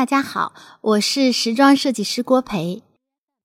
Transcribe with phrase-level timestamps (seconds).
[0.00, 2.82] 大家好，我是时装设计师郭培。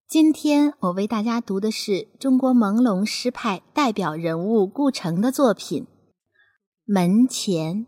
[0.07, 5.83] 今天我为大家读的是中国朦胧诗派代表人物顾城的作品
[6.85, 7.85] 《门前》。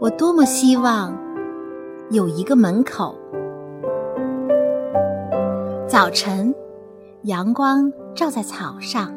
[0.00, 1.14] 我多么希望
[2.08, 3.14] 有一个门口，
[5.86, 6.54] 早晨
[7.24, 9.12] 阳光照在草上，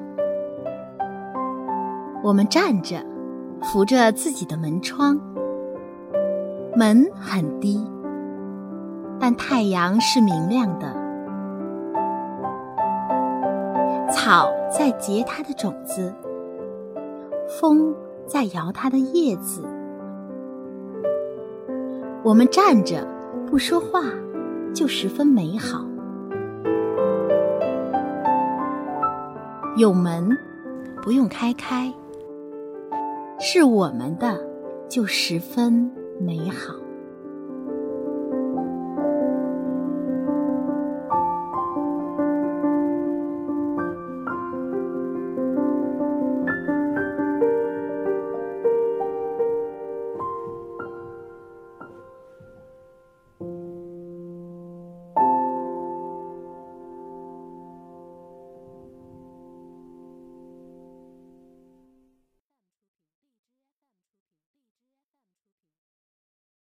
[2.21, 2.98] 我们站着
[3.62, 5.17] 扶着自己的门窗，
[6.76, 7.90] 门很低，
[9.18, 10.93] 但太阳是明亮的，
[14.12, 16.13] 草在结它的种子，
[17.48, 17.95] 风
[18.27, 19.63] 在摇它的叶子。
[22.23, 23.05] 我们站着
[23.46, 24.02] 不说话，
[24.74, 25.85] 就十分美好。
[29.76, 30.30] 有门
[31.02, 31.93] 不用开开，
[33.41, 34.40] 是我们的，
[34.88, 36.74] 就十分美好。